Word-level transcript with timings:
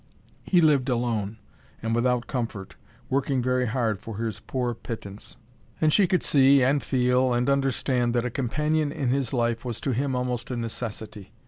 He 0.41 0.61
lived 0.61 0.89
alone 0.89 1.37
and 1.83 1.93
without 1.93 2.25
comfort, 2.25 2.75
working 3.07 3.39
very 3.39 3.67
hard 3.67 3.99
for 3.99 4.17
his 4.17 4.39
poor 4.39 4.73
pittance, 4.73 5.37
and 5.79 5.93
she 5.93 6.07
could 6.07 6.23
see, 6.23 6.63
and 6.63 6.81
feel, 6.81 7.35
and 7.35 7.47
understand 7.47 8.15
that 8.15 8.25
a 8.25 8.31
companion 8.31 8.91
in 8.91 9.09
his 9.09 9.31
life 9.31 9.63
was 9.63 9.79
to 9.81 9.91
him 9.91 10.15
almost 10.15 10.49
a 10.49 10.57
necessity. 10.57 11.33